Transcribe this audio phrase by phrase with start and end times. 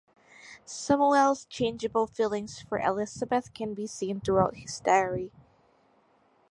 [0.65, 5.31] Samuel's changeable feelings for Elisabeth can be seen throughout his diary.